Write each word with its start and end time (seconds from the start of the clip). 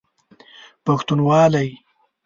پښتونوالی 0.85 1.67